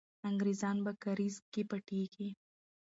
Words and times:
انګریزان 0.29 0.77
په 0.85 0.91
کارېز 1.03 1.35
کې 1.51 1.61
پټېږي. 1.69 2.29